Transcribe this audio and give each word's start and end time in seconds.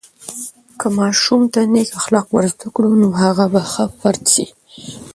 که 0.79 0.87
ماشوم 0.97 1.41
ته 1.53 1.61
نیک 1.73 1.89
اخلاق 1.99 2.27
ورزده 2.35 2.67
کړو، 2.73 2.91
نو 3.01 3.07
هغه 3.21 3.45
به 3.51 3.61
ښه 3.71 3.83
فرد 3.99 4.21
سي. 4.33 4.45